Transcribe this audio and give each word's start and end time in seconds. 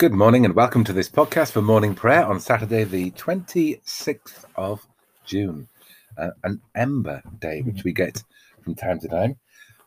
Good 0.00 0.14
morning 0.14 0.46
and 0.46 0.54
welcome 0.54 0.82
to 0.84 0.94
this 0.94 1.10
podcast 1.10 1.52
for 1.52 1.60
morning 1.60 1.94
prayer 1.94 2.24
on 2.24 2.40
Saturday, 2.40 2.84
the 2.84 3.10
26th 3.10 4.46
of 4.56 4.86
June, 5.26 5.68
uh, 6.16 6.30
an 6.42 6.58
Ember 6.74 7.22
Day, 7.38 7.60
which 7.60 7.84
we 7.84 7.92
get 7.92 8.24
from 8.62 8.74
time 8.74 8.98
to 9.00 9.08
time. 9.08 9.36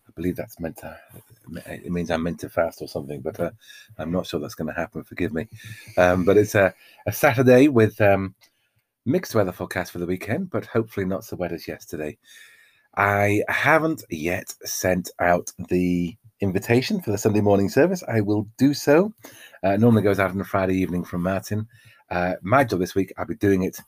I 0.08 0.12
believe 0.16 0.36
that's 0.36 0.60
meant 0.60 0.78
to, 0.78 0.96
it 1.66 1.92
means 1.92 2.12
I'm 2.12 2.22
meant 2.22 2.40
to 2.42 2.50
fast 2.50 2.84
or 2.84 2.88
something, 2.88 3.22
but 3.22 3.40
uh, 3.40 3.50
I'm 3.98 4.12
not 4.12 4.28
sure 4.28 4.40
that's 4.40 4.54
going 4.54 4.68
to 4.68 4.80
happen. 4.80 5.04
Forgive 5.04 5.34
me. 5.34 5.48
Um, 5.98 6.26
but 6.26 6.38
it's 6.38 6.54
a, 6.54 6.76
a 7.08 7.12
Saturday 7.12 7.68
with 7.68 8.00
um, 8.00 8.36
mixed 9.08 9.34
weather 9.34 9.52
forecast 9.52 9.92
for 9.92 9.98
the 9.98 10.06
weekend, 10.06 10.52
but 10.52 10.68
hopefully 10.68 11.08
not 11.08 11.26
so 11.26 11.38
wet 11.38 11.54
as 11.54 11.68
yesterday. 11.68 12.20
I 12.96 13.42
haven't 13.48 14.04
yet 14.12 14.54
sent 14.64 15.10
out 15.18 15.50
the 15.70 16.16
invitation 16.44 17.02
for 17.02 17.12
the 17.12 17.18
Sunday 17.18 17.42
morning 17.42 17.70
service. 17.70 18.04
I 18.08 18.22
will 18.22 18.48
do 18.58 18.74
so. 18.74 19.14
Uh, 19.64 19.78
normally 19.78 20.04
goes 20.04 20.20
out 20.20 20.32
on 20.32 20.42
a 20.42 20.46
Friday 20.46 20.76
evening 20.76 21.06
from 21.06 21.24
Martin. 21.24 21.68
Uh, 22.12 22.34
my 22.42 22.64
job 22.64 22.80
this 22.80 22.94
week, 22.94 23.14
I'll 23.18 23.26
be 23.26 23.36
doing 23.36 23.64
it 23.64 23.80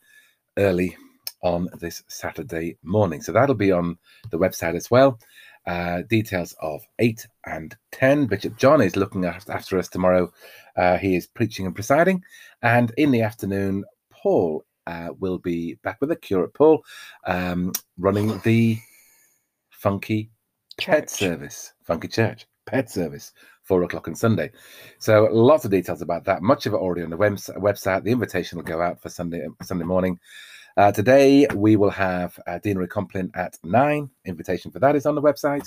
early 0.57 0.97
on 1.41 1.67
this 1.79 2.01
Saturday 2.07 2.77
morning. 2.81 3.21
So 3.21 3.31
that'll 3.31 3.55
be 3.55 3.71
on 3.71 3.97
the 4.31 4.39
website 4.39 4.75
as 4.75 4.89
well. 4.89 5.19
Uh, 5.67 6.03
details 6.09 6.55
of 6.61 6.81
8 6.99 7.27
and 7.45 7.75
10. 7.91 8.27
Bishop 8.27 8.57
John 8.57 8.81
is 8.81 8.95
looking 8.95 9.25
after 9.25 9.77
us 9.77 9.89
tomorrow. 9.89 10.31
Uh, 10.77 10.97
he 10.97 11.15
is 11.15 11.27
preaching 11.27 11.65
and 11.65 11.75
presiding. 11.75 12.23
And 12.61 12.91
in 12.97 13.11
the 13.11 13.21
afternoon, 13.21 13.83
Paul 14.11 14.63
uh, 14.87 15.09
will 15.19 15.39
be 15.39 15.75
back 15.83 15.97
with 15.99 16.09
the 16.09 16.15
curate 16.15 16.53
Paul 16.53 16.83
um, 17.25 17.73
running 17.97 18.39
the 18.39 18.77
funky 19.71 20.29
Church. 20.79 20.95
pet 20.95 21.09
service, 21.09 21.73
funky 21.83 22.07
church 22.07 22.47
pet 22.65 22.89
service, 22.89 23.31
four 23.63 23.83
o'clock 23.83 24.07
on 24.07 24.15
Sunday. 24.15 24.51
So 24.97 25.29
lots 25.31 25.65
of 25.65 25.71
details 25.71 26.01
about 26.01 26.25
that. 26.25 26.41
Much 26.41 26.65
of 26.65 26.73
it 26.73 26.77
already 26.77 27.03
on 27.03 27.09
the 27.09 27.17
website. 27.17 28.03
The 28.03 28.11
invitation 28.11 28.57
will 28.57 28.65
go 28.65 28.81
out 28.81 29.01
for 29.01 29.09
Sunday 29.09 29.47
Sunday 29.61 29.85
morning. 29.85 30.19
Uh, 30.77 30.91
today 30.91 31.47
we 31.55 31.75
will 31.75 31.89
have 31.91 32.37
uh, 32.47 32.59
Deanery 32.59 32.89
Compline 32.89 33.31
at 33.35 33.57
nine. 33.63 34.09
Invitation 34.25 34.71
for 34.71 34.79
that 34.79 34.95
is 34.95 35.05
on 35.05 35.15
the 35.15 35.21
website, 35.21 35.65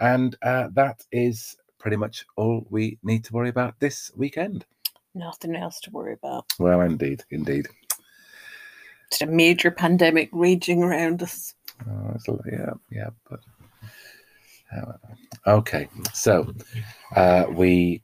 and 0.00 0.36
uh, 0.42 0.68
that 0.72 1.04
is 1.12 1.56
pretty 1.78 1.96
much 1.96 2.24
all 2.36 2.66
we 2.70 2.98
need 3.02 3.24
to 3.24 3.32
worry 3.32 3.48
about 3.48 3.78
this 3.78 4.10
weekend. 4.16 4.64
Nothing 5.14 5.54
else 5.54 5.78
to 5.80 5.90
worry 5.90 6.14
about. 6.14 6.46
Well, 6.58 6.80
indeed, 6.80 7.22
indeed. 7.30 7.68
It's 9.08 9.20
a 9.20 9.26
major 9.26 9.70
pandemic 9.70 10.30
raging 10.32 10.82
around 10.82 11.22
us. 11.22 11.54
Oh, 11.86 12.40
yeah, 12.50 12.72
yeah, 12.90 13.10
but 13.28 13.40
however. 14.72 15.00
Okay, 15.46 15.88
so 16.14 16.52
uh, 17.16 17.46
we 17.50 18.02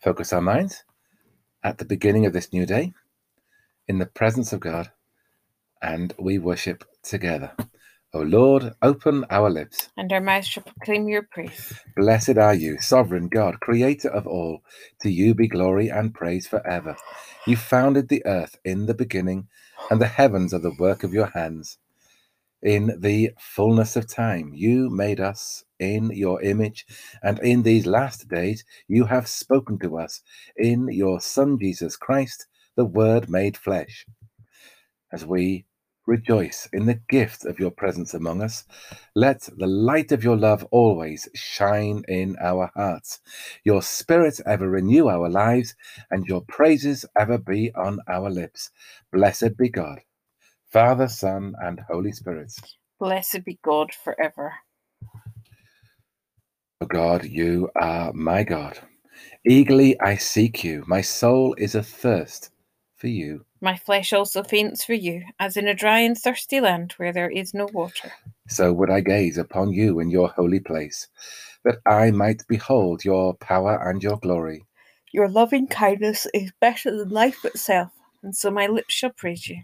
focus 0.00 0.32
our 0.32 0.40
minds 0.40 0.84
at 1.62 1.78
the 1.78 1.84
beginning 1.84 2.26
of 2.26 2.32
this 2.32 2.52
new 2.52 2.66
day 2.66 2.92
in 3.88 3.98
the 3.98 4.06
presence 4.06 4.52
of 4.52 4.60
God 4.60 4.90
and 5.82 6.14
we 6.18 6.38
worship 6.38 6.84
together. 7.02 7.52
O 8.14 8.20
Lord, 8.20 8.72
open 8.82 9.24
our 9.30 9.50
lips. 9.50 9.90
And 9.96 10.12
our 10.12 10.20
mouths 10.20 10.48
shall 10.48 10.62
proclaim 10.62 11.08
your 11.08 11.22
praise. 11.30 11.72
Blessed 11.96 12.38
are 12.38 12.54
you, 12.54 12.78
sovereign 12.80 13.28
God, 13.28 13.60
creator 13.60 14.08
of 14.08 14.26
all. 14.26 14.62
To 15.02 15.10
you 15.10 15.34
be 15.34 15.48
glory 15.48 15.88
and 15.90 16.14
praise 16.14 16.46
forever. 16.46 16.96
You 17.46 17.56
founded 17.56 18.08
the 18.08 18.24
earth 18.24 18.58
in 18.64 18.86
the 18.86 18.94
beginning, 18.94 19.48
and 19.90 20.00
the 20.00 20.06
heavens 20.06 20.54
are 20.54 20.60
the 20.60 20.74
work 20.78 21.04
of 21.04 21.12
your 21.12 21.26
hands. 21.26 21.78
In 22.66 22.98
the 22.98 23.30
fullness 23.38 23.94
of 23.94 24.08
time, 24.08 24.50
you 24.52 24.90
made 24.90 25.20
us 25.20 25.62
in 25.78 26.10
your 26.10 26.42
image, 26.42 26.84
and 27.22 27.38
in 27.38 27.62
these 27.62 27.86
last 27.86 28.26
days, 28.26 28.64
you 28.88 29.04
have 29.04 29.28
spoken 29.28 29.78
to 29.78 29.98
us 29.98 30.20
in 30.56 30.88
your 30.90 31.20
Son 31.20 31.60
Jesus 31.60 31.96
Christ, 31.96 32.48
the 32.74 32.84
Word 32.84 33.30
made 33.30 33.56
flesh. 33.56 34.04
As 35.12 35.24
we 35.24 35.64
rejoice 36.08 36.68
in 36.72 36.86
the 36.86 37.00
gift 37.08 37.44
of 37.44 37.60
your 37.60 37.70
presence 37.70 38.14
among 38.14 38.42
us, 38.42 38.64
let 39.14 39.48
the 39.58 39.68
light 39.68 40.10
of 40.10 40.24
your 40.24 40.36
love 40.36 40.66
always 40.72 41.28
shine 41.36 42.02
in 42.08 42.34
our 42.40 42.72
hearts. 42.74 43.20
Your 43.62 43.80
Spirit 43.80 44.40
ever 44.44 44.68
renew 44.68 45.06
our 45.06 45.28
lives, 45.28 45.76
and 46.10 46.26
your 46.26 46.40
praises 46.40 47.04
ever 47.16 47.38
be 47.38 47.72
on 47.76 48.00
our 48.08 48.28
lips. 48.28 48.72
Blessed 49.12 49.56
be 49.56 49.68
God 49.68 50.00
Father, 50.72 51.08
Son, 51.08 51.54
and 51.60 51.80
Holy 51.88 52.12
Spirit. 52.12 52.52
Blessed 52.98 53.44
be 53.44 53.58
God 53.62 53.92
forever. 53.94 54.54
O 56.80 56.86
God, 56.86 57.24
you 57.24 57.70
are 57.76 58.12
my 58.12 58.42
God. 58.44 58.78
Eagerly 59.46 59.98
I 60.00 60.16
seek 60.16 60.64
you. 60.64 60.84
My 60.86 61.00
soul 61.00 61.54
is 61.56 61.74
athirst 61.74 62.50
for 62.96 63.06
you. 63.06 63.44
My 63.60 63.76
flesh 63.76 64.12
also 64.12 64.42
faints 64.42 64.84
for 64.84 64.94
you, 64.94 65.24
as 65.40 65.56
in 65.56 65.66
a 65.68 65.74
dry 65.74 66.00
and 66.00 66.16
thirsty 66.16 66.60
land 66.60 66.92
where 66.98 67.12
there 67.12 67.30
is 67.30 67.54
no 67.54 67.66
water. 67.72 68.12
So 68.48 68.72
would 68.74 68.90
I 68.90 69.00
gaze 69.00 69.38
upon 69.38 69.72
you 69.72 70.00
in 70.00 70.10
your 70.10 70.28
holy 70.28 70.60
place, 70.60 71.08
that 71.64 71.78
I 71.86 72.10
might 72.10 72.46
behold 72.48 73.04
your 73.04 73.34
power 73.34 73.88
and 73.88 74.02
your 74.02 74.18
glory. 74.18 74.66
Your 75.12 75.28
loving 75.28 75.66
kindness 75.66 76.26
is 76.34 76.52
better 76.60 76.96
than 76.96 77.08
life 77.08 77.44
itself, 77.44 77.90
and 78.22 78.36
so 78.36 78.50
my 78.50 78.66
lips 78.66 78.92
shall 78.92 79.10
praise 79.10 79.48
you. 79.48 79.62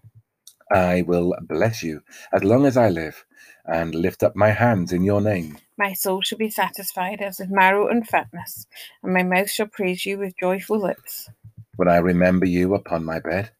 I 0.72 1.02
will 1.02 1.34
bless 1.42 1.82
you 1.82 2.02
as 2.32 2.42
long 2.42 2.66
as 2.66 2.76
I 2.76 2.88
live, 2.88 3.24
and 3.66 3.94
lift 3.94 4.22
up 4.22 4.34
my 4.34 4.50
hands 4.50 4.92
in 4.92 5.04
your 5.04 5.20
name. 5.20 5.58
My 5.78 5.92
soul 5.92 6.22
shall 6.22 6.38
be 6.38 6.50
satisfied 6.50 7.20
as 7.20 7.38
with 7.38 7.50
marrow 7.50 7.88
and 7.88 8.06
fatness, 8.06 8.66
and 9.02 9.12
my 9.12 9.22
mouth 9.22 9.50
shall 9.50 9.66
praise 9.66 10.06
you 10.06 10.18
with 10.18 10.38
joyful 10.38 10.80
lips. 10.80 11.28
When 11.76 11.88
I 11.88 11.98
remember 11.98 12.46
you 12.46 12.74
upon 12.74 13.04
my 13.04 13.20
bed, 13.20 13.50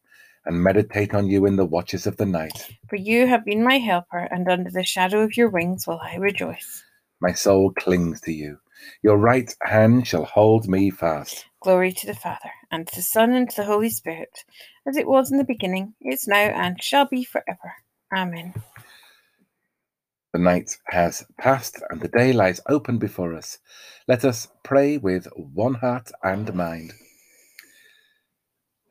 and 0.45 0.61
meditate 0.61 1.13
on 1.13 1.29
you 1.29 1.45
in 1.45 1.55
the 1.55 1.65
watches 1.65 2.05
of 2.05 2.17
the 2.17 2.25
night. 2.25 2.67
For 2.89 2.95
you 2.95 3.27
have 3.27 3.45
been 3.45 3.63
my 3.63 3.77
helper, 3.77 4.27
and 4.29 4.47
under 4.47 4.69
the 4.69 4.83
shadow 4.83 5.21
of 5.21 5.37
your 5.37 5.49
wings 5.49 5.87
will 5.87 5.99
I 6.01 6.15
rejoice. 6.15 6.83
My 7.21 7.31
soul 7.31 7.71
clings 7.71 8.21
to 8.21 8.33
you. 8.33 8.59
Your 9.01 9.17
right 9.17 9.53
hand 9.61 10.07
shall 10.07 10.25
hold 10.25 10.67
me 10.67 10.89
fast. 10.89 11.45
Glory 11.63 11.93
to 11.93 12.07
the 12.07 12.13
Father, 12.13 12.51
and 12.71 12.85
to 12.85 12.95
the 12.97 13.01
Son, 13.01 13.31
and 13.31 13.49
to 13.49 13.55
the 13.61 13.65
Holy 13.65 13.89
Spirit, 13.89 14.43
as 14.85 14.97
it 14.97 15.07
was 15.07 15.31
in 15.31 15.37
the 15.37 15.45
beginning, 15.45 15.93
is 16.01 16.27
now, 16.27 16.35
and 16.35 16.83
shall 16.83 17.05
be 17.05 17.23
forever. 17.23 17.73
Amen. 18.13 18.53
The 20.33 20.39
night 20.39 20.77
has 20.87 21.25
passed, 21.39 21.81
and 21.89 22.01
the 22.01 22.09
day 22.09 22.33
lies 22.33 22.59
open 22.67 22.97
before 22.97 23.33
us. 23.33 23.59
Let 24.09 24.25
us 24.25 24.49
pray 24.63 24.97
with 24.97 25.25
one 25.37 25.75
heart 25.75 26.11
and 26.21 26.53
mind. 26.53 26.91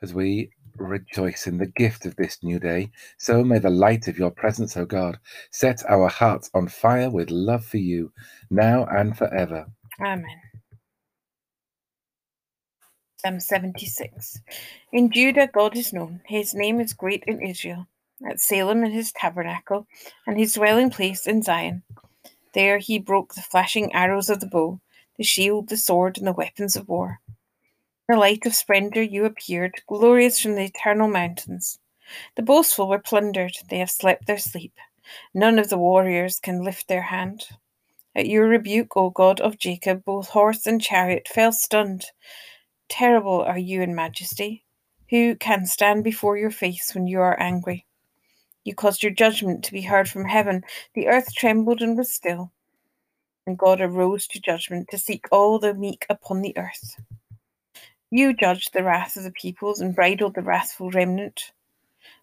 As 0.00 0.14
we 0.14 0.50
rejoice 0.78 1.46
in 1.46 1.58
the 1.58 1.66
gift 1.66 2.06
of 2.06 2.16
this 2.16 2.38
new 2.42 2.58
day, 2.58 2.90
so 3.18 3.44
may 3.44 3.58
the 3.58 3.68
light 3.68 4.08
of 4.08 4.18
your 4.18 4.30
presence, 4.30 4.78
O 4.78 4.86
God, 4.86 5.18
set 5.50 5.84
our 5.90 6.08
hearts 6.08 6.50
on 6.54 6.68
fire 6.68 7.10
with 7.10 7.30
love 7.30 7.66
for 7.66 7.76
you, 7.76 8.12
now 8.50 8.86
and 8.86 9.16
forever. 9.18 9.66
Amen. 10.00 10.40
Psalm 13.24 13.38
76. 13.38 14.40
In 14.92 15.08
Judah 15.08 15.46
God 15.46 15.76
is 15.76 15.92
known, 15.92 16.20
his 16.26 16.54
name 16.54 16.80
is 16.80 16.92
great 16.92 17.22
in 17.28 17.40
Israel. 17.40 17.86
At 18.28 18.40
Salem 18.40 18.82
in 18.82 18.90
his 18.90 19.12
tabernacle, 19.12 19.86
and 20.26 20.36
his 20.36 20.54
dwelling 20.54 20.90
place 20.90 21.28
in 21.28 21.40
Zion. 21.40 21.84
There 22.52 22.78
he 22.78 22.98
broke 22.98 23.34
the 23.34 23.40
flashing 23.42 23.94
arrows 23.94 24.28
of 24.28 24.40
the 24.40 24.48
bow, 24.48 24.80
the 25.18 25.22
shield, 25.22 25.68
the 25.68 25.76
sword, 25.76 26.18
and 26.18 26.26
the 26.26 26.32
weapons 26.32 26.74
of 26.74 26.88
war. 26.88 27.20
In 28.08 28.16
the 28.16 28.16
light 28.16 28.44
of 28.44 28.56
splendour 28.56 29.04
you 29.04 29.24
appeared, 29.24 29.82
glorious 29.86 30.40
from 30.40 30.56
the 30.56 30.64
eternal 30.64 31.06
mountains. 31.06 31.78
The 32.34 32.42
boastful 32.42 32.88
were 32.88 32.98
plundered, 32.98 33.52
they 33.70 33.78
have 33.78 33.90
slept 33.90 34.26
their 34.26 34.38
sleep. 34.38 34.74
None 35.32 35.60
of 35.60 35.68
the 35.68 35.78
warriors 35.78 36.40
can 36.40 36.64
lift 36.64 36.88
their 36.88 37.02
hand. 37.02 37.46
At 38.16 38.26
your 38.26 38.48
rebuke, 38.48 38.96
O 38.96 39.10
God 39.10 39.40
of 39.40 39.58
Jacob, 39.58 40.04
both 40.04 40.30
horse 40.30 40.66
and 40.66 40.82
chariot 40.82 41.28
fell 41.28 41.52
stunned. 41.52 42.06
Terrible 42.92 43.40
are 43.40 43.56
you 43.56 43.80
in 43.80 43.94
majesty. 43.94 44.66
Who 45.08 45.34
can 45.36 45.64
stand 45.64 46.04
before 46.04 46.36
your 46.36 46.50
face 46.50 46.94
when 46.94 47.06
you 47.06 47.22
are 47.22 47.40
angry? 47.40 47.86
You 48.64 48.74
caused 48.74 49.02
your 49.02 49.12
judgment 49.12 49.64
to 49.64 49.72
be 49.72 49.80
heard 49.80 50.10
from 50.10 50.26
heaven. 50.26 50.62
The 50.92 51.08
earth 51.08 51.34
trembled 51.34 51.80
and 51.80 51.96
was 51.96 52.12
still. 52.12 52.52
And 53.46 53.56
God 53.56 53.80
arose 53.80 54.26
to 54.26 54.42
judgment 54.42 54.88
to 54.90 54.98
seek 54.98 55.24
all 55.32 55.58
the 55.58 55.72
meek 55.72 56.04
upon 56.10 56.42
the 56.42 56.54
earth. 56.58 57.00
You 58.10 58.34
judged 58.34 58.74
the 58.74 58.84
wrath 58.84 59.16
of 59.16 59.22
the 59.22 59.30
peoples 59.30 59.80
and 59.80 59.94
bridled 59.94 60.34
the 60.34 60.42
wrathful 60.42 60.90
remnant. 60.90 61.52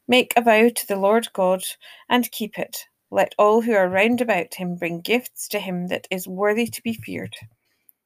Make 0.08 0.34
a 0.38 0.42
vow 0.44 0.70
to 0.70 0.88
the 0.88 0.98
Lord 0.98 1.34
God 1.34 1.64
and 2.10 2.32
keep 2.32 2.60
it. 2.60 2.86
Let 3.10 3.34
all 3.40 3.62
who 3.62 3.74
are 3.74 3.90
round 3.90 4.22
about 4.22 4.54
him 4.54 4.76
bring 4.76 5.02
gifts 5.02 5.48
to 5.48 5.60
him 5.60 5.88
that 5.88 6.08
is 6.12 6.28
worthy 6.28 6.68
to 6.68 6.84
be 6.84 6.94
feared. 6.94 7.36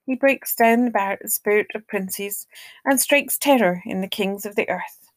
He 0.06 0.16
breaks 0.16 0.56
down 0.56 0.92
the 0.92 1.18
spirit 1.26 1.68
of 1.76 1.88
princes 1.88 2.48
and 2.86 3.00
strikes 3.00 3.38
terror 3.38 3.82
in 3.86 4.02
the 4.02 4.08
kings 4.08 4.46
of 4.46 4.56
the 4.56 4.70
earth. 4.70 5.10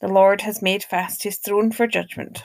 The 0.00 0.08
Lord 0.08 0.40
has 0.40 0.62
made 0.62 0.82
fast 0.84 1.22
his 1.22 1.38
throne 1.38 1.72
for 1.72 1.86
judgment. 1.86 2.44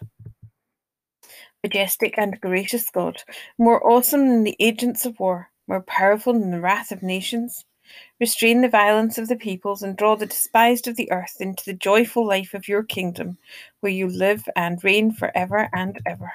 Majestic 1.63 2.17
and 2.17 2.39
gracious 2.39 2.89
God, 2.89 3.23
more 3.57 3.85
awesome 3.85 4.27
than 4.29 4.43
the 4.43 4.57
agents 4.59 5.05
of 5.05 5.19
war, 5.19 5.49
more 5.67 5.81
powerful 5.81 6.33
than 6.33 6.51
the 6.51 6.61
wrath 6.61 6.91
of 6.91 7.03
nations, 7.03 7.65
Restrain 8.19 8.61
the 8.61 8.69
violence 8.69 9.17
of 9.17 9.27
the 9.27 9.35
peoples 9.35 9.81
and 9.81 9.97
draw 9.97 10.15
the 10.15 10.27
despised 10.27 10.87
of 10.87 10.95
the 10.95 11.11
earth 11.11 11.37
into 11.39 11.65
the 11.65 11.73
joyful 11.73 12.23
life 12.23 12.53
of 12.53 12.67
your 12.67 12.83
kingdom, 12.83 13.39
where 13.79 13.91
you 13.91 14.07
live 14.07 14.47
and 14.55 14.83
reign 14.83 15.11
for 15.11 15.35
ever 15.35 15.69
and 15.73 15.99
ever. 16.05 16.31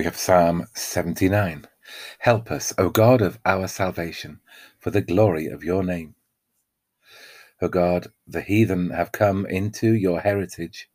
We 0.00 0.04
have 0.04 0.16
Psalm 0.16 0.66
79. 0.72 1.66
Help 2.20 2.50
us, 2.50 2.72
O 2.78 2.88
God 2.88 3.20
of 3.20 3.38
our 3.44 3.68
salvation, 3.68 4.40
for 4.78 4.90
the 4.90 5.02
glory 5.02 5.46
of 5.46 5.62
your 5.62 5.84
name. 5.84 6.14
O 7.60 7.68
God, 7.68 8.06
the 8.26 8.40
heathen 8.40 8.88
have 8.92 9.12
come 9.12 9.44
into 9.44 9.92
your 9.92 10.20
heritage. 10.20 10.88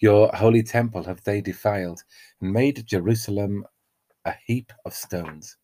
Your 0.00 0.30
holy 0.34 0.62
temple 0.62 1.04
have 1.04 1.24
they 1.24 1.40
defiled, 1.40 2.02
and 2.42 2.52
made 2.52 2.86
Jerusalem 2.86 3.64
a 4.26 4.34
heap 4.44 4.74
of 4.84 4.92
stones. 4.92 5.56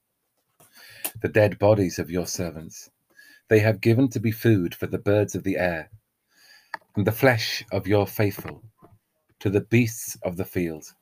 The 1.20 1.28
dead 1.28 1.58
bodies 1.58 1.98
of 1.98 2.10
your 2.10 2.26
servants 2.26 2.88
they 3.50 3.58
have 3.58 3.82
given 3.82 4.08
to 4.08 4.18
be 4.18 4.32
food 4.32 4.74
for 4.74 4.86
the 4.86 4.96
birds 4.96 5.34
of 5.34 5.42
the 5.42 5.58
air, 5.58 5.90
and 6.96 7.06
the 7.06 7.12
flesh 7.12 7.62
of 7.70 7.86
your 7.86 8.06
faithful 8.06 8.62
to 9.40 9.50
the 9.50 9.60
beasts 9.60 10.16
of 10.22 10.38
the 10.38 10.46
field. 10.46 10.94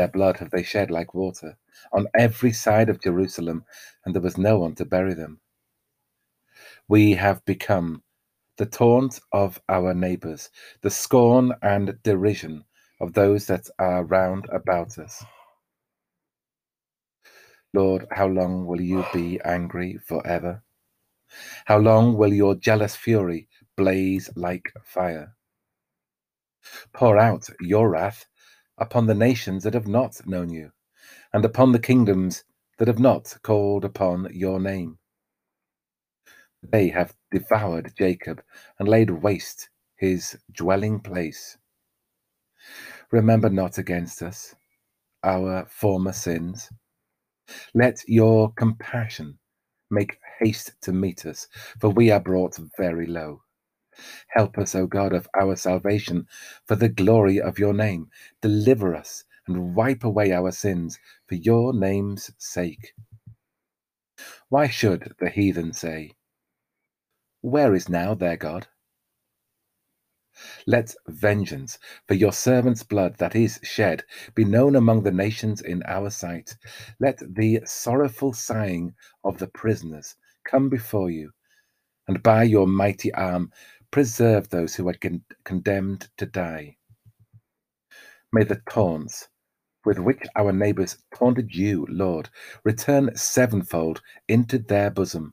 Their 0.00 0.08
blood 0.08 0.38
have 0.38 0.50
they 0.50 0.62
shed 0.62 0.90
like 0.90 1.12
water 1.12 1.58
on 1.92 2.06
every 2.18 2.54
side 2.54 2.88
of 2.88 3.02
Jerusalem, 3.02 3.66
and 4.02 4.14
there 4.14 4.22
was 4.22 4.38
no 4.38 4.58
one 4.58 4.74
to 4.76 4.86
bury 4.86 5.12
them. 5.12 5.42
We 6.88 7.12
have 7.12 7.44
become 7.44 8.02
the 8.56 8.64
taunt 8.64 9.20
of 9.30 9.60
our 9.68 9.92
neighbours, 9.92 10.48
the 10.80 10.88
scorn 10.88 11.52
and 11.60 12.02
derision 12.02 12.64
of 12.98 13.12
those 13.12 13.46
that 13.48 13.68
are 13.78 14.02
round 14.04 14.46
about 14.50 14.96
us. 14.96 15.22
Lord, 17.74 18.06
how 18.10 18.28
long 18.28 18.64
will 18.64 18.80
you 18.80 19.04
be 19.12 19.38
angry 19.44 19.98
forever? 19.98 20.62
How 21.66 21.76
long 21.76 22.16
will 22.16 22.32
your 22.32 22.54
jealous 22.54 22.96
fury 22.96 23.48
blaze 23.76 24.30
like 24.34 24.72
fire? 24.82 25.36
Pour 26.94 27.18
out 27.18 27.50
your 27.60 27.90
wrath 27.90 28.24
upon 28.80 29.06
the 29.06 29.14
nations 29.14 29.64
that 29.64 29.74
have 29.74 29.86
not 29.88 30.26
known 30.26 30.50
you, 30.50 30.72
and 31.32 31.44
upon 31.44 31.72
the 31.72 31.78
kingdoms 31.78 32.44
that 32.78 32.88
have 32.88 32.98
not 32.98 33.36
called 33.42 33.84
upon 33.84 34.28
your 34.32 34.60
name. 34.60 34.98
They 36.62 36.88
have 36.88 37.14
devoured 37.30 37.92
Jacob 37.96 38.42
and 38.78 38.88
laid 38.88 39.10
waste 39.10 39.68
his 39.96 40.36
dwelling 40.52 41.00
place. 41.00 41.58
Remember 43.12 43.50
not 43.50 43.78
against 43.78 44.22
us 44.22 44.54
our 45.22 45.66
former 45.70 46.12
sins 46.12 46.70
let 47.74 48.02
your 48.08 48.52
compassion 48.54 49.38
make 49.90 50.18
haste 50.40 50.72
to 50.82 50.92
meet 50.92 51.24
us, 51.26 51.46
for 51.80 51.90
we 51.90 52.10
are 52.10 52.20
brought 52.20 52.58
very 52.76 53.06
low. 53.06 53.42
Help 54.28 54.58
us, 54.58 54.74
O 54.74 54.86
God 54.86 55.12
of 55.12 55.28
our 55.38 55.56
salvation, 55.56 56.26
for 56.66 56.76
the 56.76 56.88
glory 56.88 57.40
of 57.40 57.58
your 57.58 57.74
name. 57.74 58.08
Deliver 58.40 58.94
us 58.94 59.24
and 59.46 59.74
wipe 59.74 60.04
away 60.04 60.32
our 60.32 60.52
sins 60.52 60.98
for 61.28 61.34
your 61.34 61.72
name's 61.72 62.30
sake. 62.38 62.92
Why 64.48 64.68
should 64.68 65.14
the 65.18 65.30
heathen 65.30 65.72
say, 65.72 66.12
Where 67.40 67.74
is 67.74 67.88
now 67.88 68.14
their 68.14 68.36
God? 68.36 68.68
Let 70.66 70.94
vengeance 71.08 71.78
for 72.06 72.14
your 72.14 72.32
servant's 72.32 72.82
blood 72.82 73.16
that 73.18 73.34
is 73.34 73.60
shed 73.62 74.04
be 74.34 74.44
known 74.44 74.76
among 74.76 75.02
the 75.02 75.10
nations 75.10 75.60
in 75.60 75.82
our 75.84 76.10
sight. 76.10 76.56
Let 76.98 77.18
the 77.34 77.60
sorrowful 77.64 78.32
sighing 78.32 78.94
of 79.24 79.38
the 79.38 79.48
prisoners 79.48 80.16
come 80.44 80.68
before 80.68 81.10
you, 81.10 81.32
and 82.08 82.22
by 82.22 82.44
your 82.44 82.66
mighty 82.66 83.12
arm 83.14 83.52
preserve 83.90 84.48
those 84.48 84.74
who 84.74 84.88
are 84.88 84.94
con- 84.94 85.24
condemned 85.44 86.08
to 86.18 86.26
die. 86.26 86.76
May 88.32 88.44
the 88.44 88.62
taunts 88.70 89.28
with 89.84 89.98
which 89.98 90.22
our 90.36 90.52
neighbours 90.52 90.98
taunted 91.14 91.54
you, 91.54 91.86
Lord, 91.88 92.28
return 92.64 93.10
sevenfold 93.16 94.02
into 94.28 94.58
their 94.58 94.90
bosom. 94.90 95.32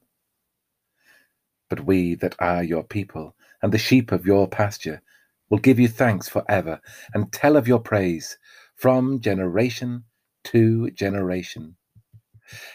But 1.69 1.85
we 1.85 2.15
that 2.15 2.35
are 2.39 2.63
your 2.63 2.83
people 2.83 3.35
and 3.61 3.71
the 3.73 3.77
sheep 3.77 4.11
of 4.11 4.25
your 4.25 4.47
pasture 4.47 5.01
will 5.49 5.59
give 5.59 5.79
you 5.79 5.87
thanks 5.87 6.29
for 6.29 6.43
ever 6.49 6.79
and 7.13 7.31
tell 7.31 7.57
of 7.57 7.67
your 7.67 7.79
praise 7.79 8.37
from 8.75 9.19
generation 9.19 10.03
to 10.45 10.91
generation. 10.91 11.75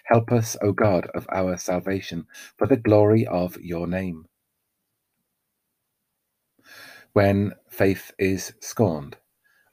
Help 0.05 0.33
us, 0.33 0.57
O 0.63 0.73
God 0.73 1.07
of 1.15 1.27
our 1.33 1.57
salvation, 1.57 2.27
for 2.59 2.67
the 2.67 2.77
glory 2.77 3.27
of 3.27 3.57
your 3.61 3.87
name. 3.87 4.27
When 7.15 7.53
faith 7.69 8.11
is 8.19 8.55
scorned 8.61 9.17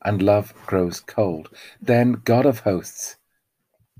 and 0.03 0.21
love 0.21 0.53
grows 0.65 0.99
cold, 0.99 1.49
then, 1.81 2.21
God 2.25 2.45
of 2.45 2.59
hosts, 2.59 3.15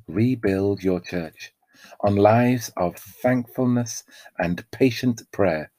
rebuild 0.08 0.84
your 0.84 1.00
church 1.00 1.54
on 2.02 2.18
lives 2.18 2.72
of 2.76 2.98
thankfulness 2.98 4.04
and 4.40 4.70
patient 4.72 5.22
prayer 5.32 5.72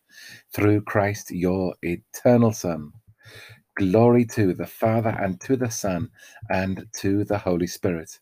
through 0.54 0.82
Christ 0.82 1.30
your 1.30 1.74
eternal 1.82 2.52
Son. 2.52 2.92
Glory 3.76 4.24
to 4.26 4.54
the 4.54 4.66
Father 4.66 5.16
and 5.20 5.40
to 5.42 5.56
the 5.56 5.70
Son 5.70 6.10
and 6.48 6.86
to 6.94 7.24
the 7.24 7.38
Holy 7.38 7.66
Spirit, 7.66 8.18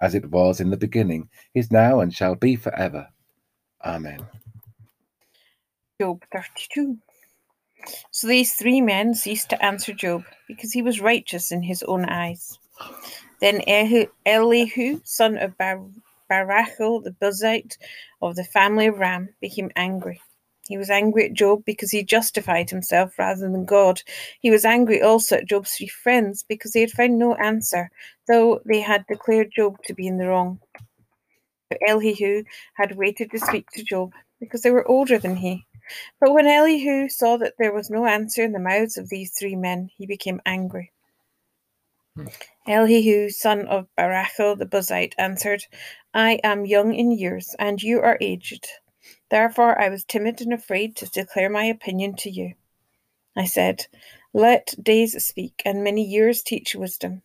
as 0.00 0.14
it 0.14 0.30
was 0.30 0.60
in 0.60 0.70
the 0.70 0.76
beginning, 0.76 1.28
is 1.54 1.70
now, 1.70 2.00
and 2.00 2.14
shall 2.14 2.34
be 2.34 2.56
forever. 2.56 3.08
Amen. 3.84 4.26
Job 6.00 6.22
32. 6.32 6.98
So 8.10 8.26
these 8.26 8.54
three 8.54 8.80
men 8.80 9.14
ceased 9.14 9.50
to 9.50 9.64
answer 9.64 9.92
Job 9.92 10.24
because 10.46 10.72
he 10.72 10.82
was 10.82 11.00
righteous 11.00 11.52
in 11.52 11.62
his 11.62 11.82
own 11.84 12.04
eyes. 12.04 12.58
Then 13.40 13.62
Elihu, 14.26 15.00
son 15.04 15.38
of 15.38 15.56
Bar- 15.58 15.86
Barachel 16.30 17.02
the 17.02 17.14
Buzite 17.20 17.78
of 18.20 18.36
the 18.36 18.44
family 18.44 18.86
of 18.86 18.98
Ram, 18.98 19.28
became 19.40 19.70
angry 19.76 20.20
he 20.68 20.76
was 20.76 20.90
angry 20.90 21.24
at 21.24 21.32
Job 21.32 21.64
because 21.64 21.90
he 21.90 22.04
justified 22.04 22.68
himself 22.68 23.18
rather 23.18 23.40
than 23.40 23.64
God. 23.64 24.02
He 24.40 24.50
was 24.50 24.66
angry 24.66 25.00
also 25.00 25.36
at 25.36 25.48
Job's 25.48 25.72
three 25.72 25.88
friends 25.88 26.44
because 26.46 26.72
they 26.72 26.82
had 26.82 26.90
found 26.90 27.18
no 27.18 27.34
answer, 27.36 27.90
though 28.28 28.60
they 28.66 28.80
had 28.80 29.06
declared 29.06 29.50
Job 29.56 29.78
to 29.84 29.94
be 29.94 30.06
in 30.06 30.18
the 30.18 30.28
wrong. 30.28 30.60
But 31.70 31.78
Elihu 31.88 32.44
had 32.74 32.96
waited 32.96 33.30
to 33.30 33.38
speak 33.38 33.70
to 33.70 33.82
Job 33.82 34.12
because 34.40 34.60
they 34.60 34.70
were 34.70 34.86
older 34.86 35.18
than 35.18 35.36
he. 35.36 35.64
But 36.20 36.32
when 36.32 36.46
Elihu 36.46 37.08
saw 37.08 37.36
that 37.38 37.54
there 37.58 37.72
was 37.72 37.90
no 37.90 38.06
answer 38.06 38.42
in 38.42 38.52
the 38.52 38.58
mouths 38.58 38.96
of 38.96 39.08
these 39.08 39.32
three 39.32 39.56
men, 39.56 39.90
he 39.96 40.06
became 40.06 40.40
angry. 40.44 40.92
Hmm. 42.16 42.26
Elihu, 42.66 43.30
son 43.30 43.66
of 43.66 43.88
Barachel 43.96 44.58
the 44.58 44.66
Buzite, 44.66 45.14
answered, 45.18 45.64
I 46.12 46.40
am 46.44 46.66
young 46.66 46.94
in 46.94 47.12
years, 47.12 47.54
and 47.58 47.82
you 47.82 48.00
are 48.00 48.18
aged. 48.20 48.68
Therefore 49.30 49.80
I 49.80 49.88
was 49.88 50.04
timid 50.04 50.40
and 50.40 50.52
afraid 50.52 50.96
to 50.96 51.06
declare 51.06 51.48
my 51.48 51.64
opinion 51.64 52.16
to 52.16 52.30
you. 52.30 52.54
I 53.36 53.44
said, 53.44 53.86
Let 54.34 54.74
days 54.82 55.22
speak, 55.24 55.62
and 55.64 55.84
many 55.84 56.02
years 56.02 56.42
teach 56.42 56.74
wisdom. 56.74 57.22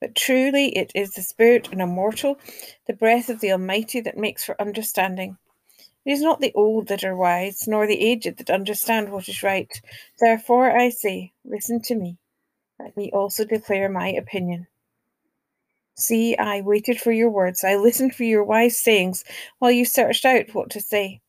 But 0.00 0.14
truly 0.14 0.76
it 0.76 0.92
is 0.94 1.14
the 1.14 1.22
Spirit 1.22 1.68
and 1.72 1.80
immortal, 1.80 2.38
the 2.86 2.92
breath 2.92 3.30
of 3.30 3.40
the 3.40 3.52
Almighty 3.52 4.00
that 4.02 4.18
makes 4.18 4.44
for 4.44 4.60
understanding. 4.60 5.38
It 6.06 6.12
is 6.12 6.22
not 6.22 6.40
the 6.40 6.52
old 6.54 6.86
that 6.86 7.02
are 7.02 7.16
wise, 7.16 7.66
nor 7.66 7.86
the 7.88 8.00
aged 8.00 8.38
that 8.38 8.48
understand 8.48 9.10
what 9.10 9.28
is 9.28 9.42
right. 9.42 9.70
Therefore 10.20 10.70
I 10.70 10.88
say, 10.90 11.32
Listen 11.44 11.82
to 11.82 11.96
me. 11.96 12.16
Let 12.78 12.96
me 12.96 13.10
also 13.12 13.44
declare 13.44 13.88
my 13.88 14.10
opinion. 14.10 14.68
See, 15.96 16.36
I 16.36 16.60
waited 16.60 17.00
for 17.00 17.10
your 17.10 17.30
words. 17.30 17.64
I 17.64 17.74
listened 17.74 18.14
for 18.14 18.22
your 18.22 18.44
wise 18.44 18.78
sayings 18.78 19.24
while 19.58 19.72
you 19.72 19.84
searched 19.84 20.24
out 20.24 20.54
what 20.54 20.70
to 20.70 20.80
say. 20.80 21.20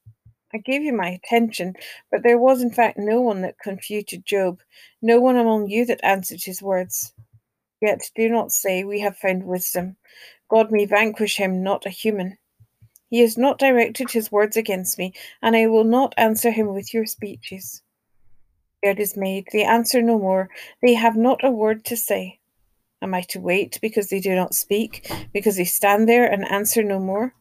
I 0.53 0.59
gave 0.59 0.83
you 0.83 0.93
my 0.93 1.09
attention, 1.09 1.73
but 2.11 2.21
there 2.21 2.37
was 2.37 2.61
in 2.61 2.71
fact 2.71 2.99
no 2.99 3.19
one 3.19 3.41
that 3.41 3.59
confuted 3.59 4.25
Job, 4.25 4.59
no 5.01 5.19
one 5.19 5.37
among 5.37 5.69
you 5.69 5.85
that 5.87 6.03
answered 6.03 6.43
his 6.43 6.61
words. 6.61 7.13
Yet 7.81 8.11
do 8.15 8.29
not 8.29 8.51
say, 8.51 8.83
We 8.83 8.99
have 8.99 9.17
found 9.17 9.43
wisdom. 9.43 9.97
God 10.49 10.71
may 10.71 10.85
vanquish 10.85 11.37
him, 11.37 11.63
not 11.63 11.87
a 11.87 11.89
human. 11.89 12.37
He 13.09 13.19
has 13.21 13.37
not 13.37 13.59
directed 13.59 14.11
his 14.11 14.31
words 14.31 14.57
against 14.57 14.97
me, 14.97 15.13
and 15.41 15.55
I 15.55 15.67
will 15.67 15.83
not 15.83 16.13
answer 16.17 16.51
him 16.51 16.73
with 16.73 16.93
your 16.93 17.05
speeches. 17.05 17.81
They 18.81 18.89
are 18.89 18.93
dismayed, 18.93 19.47
they 19.51 19.63
answer 19.63 20.01
no 20.01 20.19
more, 20.19 20.49
they 20.81 20.93
have 20.93 21.15
not 21.15 21.43
a 21.43 21.49
word 21.51 21.85
to 21.85 21.97
say. 21.97 22.39
Am 23.01 23.13
I 23.13 23.21
to 23.29 23.39
wait 23.39 23.79
because 23.81 24.09
they 24.09 24.19
do 24.19 24.35
not 24.35 24.55
speak, 24.55 25.09
because 25.33 25.55
they 25.55 25.65
stand 25.65 26.09
there 26.09 26.25
and 26.25 26.49
answer 26.51 26.83
no 26.83 26.99
more? 26.99 27.33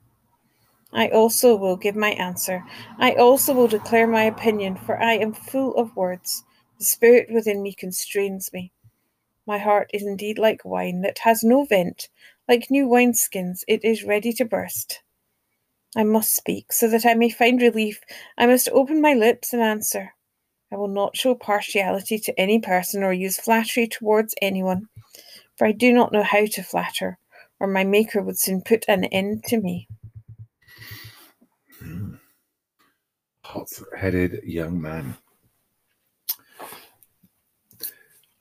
I 0.93 1.09
also 1.09 1.57
will 1.57 1.77
give 1.77 1.97
my 1.97 2.11
answer. 2.11 2.65
I 2.99 3.13
also 3.15 3.53
will 3.53 3.69
declare 3.69 4.07
my 4.07 4.23
opinion, 4.23 4.77
for 4.77 5.03
I 5.03 5.15
am 5.15 5.33
full 5.33 5.75
of 5.77 5.97
words. 5.97 6.45
The 6.79 6.85
spirit 6.85 7.29
within 7.31 7.63
me 7.63 7.75
constrains 7.75 8.53
me. 8.53 8.73
My 9.47 9.59
heart 9.59 9.91
is 9.93 10.03
indeed 10.03 10.39
like 10.39 10.65
wine 10.65 11.01
that 11.03 11.19
has 11.21 11.43
no 11.43 11.65
vent, 11.65 12.09
Like 12.49 12.71
new 12.71 12.87
wineskins, 12.87 13.65
it 13.67 13.85
is 13.85 14.05
ready 14.05 14.33
to 14.35 14.45
burst. 14.45 15.03
I 15.95 16.05
must 16.05 16.35
speak, 16.35 16.73
so 16.73 16.89
that 16.89 17.07
I 17.07 17.15
may 17.15 17.31
find 17.31 17.61
relief. 17.61 18.01
I 18.37 18.47
must 18.47 18.69
open 18.71 19.01
my 19.01 19.15
lips 19.15 19.53
and 19.53 19.63
answer. 19.63 20.13
I 20.73 20.77
will 20.77 20.89
not 20.89 21.17
show 21.17 21.35
partiality 21.35 22.19
to 22.19 22.41
any 22.41 22.59
person 22.59 23.03
or 23.03 23.13
use 23.13 23.39
flattery 23.39 23.87
towards 23.87 24.35
anyone, 24.43 24.89
for 25.57 25.67
I 25.67 25.73
do 25.73 25.93
not 25.93 26.13
know 26.13 26.23
how 26.23 26.45
to 26.47 26.63
flatter, 26.63 27.19
or 27.61 27.67
my 27.67 27.85
Maker 27.85 28.23
would 28.23 28.39
soon 28.39 28.63
put 28.63 28.85
an 28.89 29.05
end 29.05 29.45
to 29.45 29.61
me. 29.61 29.89
Hot 33.45 33.69
headed 33.97 34.41
young 34.43 34.81
man. 34.81 35.17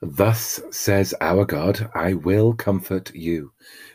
Thus 0.02 0.62
says 0.72 1.14
our 1.22 1.46
God, 1.46 1.90
I 1.96 2.14
will 2.14 2.54
comfort 2.54 3.14
you. 3.16 3.52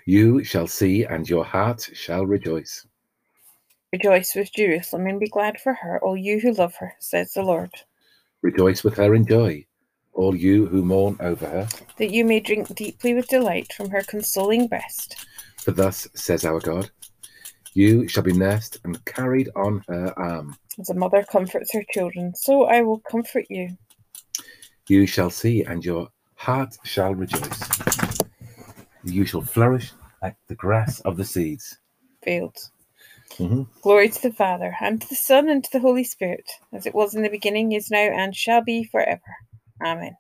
You 0.07 0.43
shall 0.45 0.67
see, 0.67 1.05
and 1.05 1.29
your 1.29 1.45
heart 1.45 1.89
shall 1.93 2.27
rejoice. 2.27 2.87
Rejoice 3.93 4.37
with 4.37 4.53
Jerusalem 4.53 5.09
and 5.09 5.19
be 5.19 5.27
glad 5.27 5.61
for 5.61 5.75
her, 5.75 5.99
all 6.01 6.17
you 6.17 6.39
who 6.39 6.53
love 6.53 6.77
her, 6.77 6.95
says 7.01 7.33
the 7.33 7.43
Lord. 7.43 7.73
Rejoice 8.41 8.85
with 8.85 8.97
her 8.97 9.17
in 9.17 9.27
joy, 9.27 9.67
all 10.13 10.37
you 10.37 10.67
who 10.67 10.85
mourn 10.85 11.17
over 11.19 11.45
her. 11.45 11.69
That 11.99 12.13
you 12.13 12.25
may 12.25 12.39
drink 12.39 12.73
deeply 12.77 13.15
with 13.15 13.27
delight 13.27 13.73
from 13.73 13.91
her 13.91 14.03
consoling 14.03 14.69
breast. 14.69 15.27
For 15.57 15.73
thus 15.73 16.07
says 16.15 16.45
our 16.45 16.61
God, 16.61 16.89
You 17.75 18.07
shall 18.07 18.23
be 18.23 18.33
nursed 18.33 18.79
and 18.85 19.05
carried 19.07 19.49
on 19.57 19.83
her 19.89 20.17
arm. 20.17 20.57
As 20.79 20.91
a 20.91 20.95
mother 20.95 21.25
comforts 21.25 21.73
her 21.73 21.83
children, 21.91 22.33
so 22.37 22.67
I 22.67 22.83
will 22.83 23.01
comfort 23.01 23.47
you. 23.51 23.77
You 24.87 25.05
shall 25.05 25.31
see, 25.31 25.65
and 25.65 25.85
your 25.85 26.11
heart 26.37 26.77
shall 26.85 27.13
rejoice. 27.13 27.69
You 29.03 29.25
shall 29.25 29.43
flourish 29.43 29.91
like 30.23 30.37
the 30.47 30.55
grass 30.55 31.01
of 31.01 31.17
the 31.17 31.25
seeds. 31.25 31.79
Fields. 32.23 32.71
Mhm. 33.39 33.67
Glory 33.83 34.09
to 34.09 34.23
the 34.23 34.33
Father, 34.33 34.77
and 34.81 35.01
to 35.01 35.09
the 35.09 35.15
Son, 35.15 35.49
and 35.49 35.65
to 35.65 35.71
the 35.73 35.81
Holy 35.81 36.05
Spirit, 36.05 36.51
as 36.73 36.87
it 36.87 36.95
was 36.95 37.15
in 37.15 37.23
the 37.23 37.31
beginning, 37.31 37.73
is 37.73 37.91
now, 37.91 37.99
and 37.99 38.37
shall 38.37 38.63
be 38.63 38.85
forever. 38.85 39.23
Amen. 39.83 40.17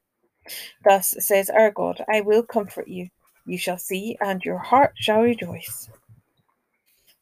Thus 0.84 1.14
says 1.18 1.50
our 1.50 1.70
God, 1.70 2.02
I 2.12 2.22
will 2.22 2.42
comfort 2.42 2.88
you. 2.88 3.08
You 3.46 3.58
shall 3.58 3.78
see, 3.78 4.16
and 4.20 4.42
your 4.42 4.58
heart 4.58 4.92
shall 4.96 5.22
rejoice. 5.22 5.90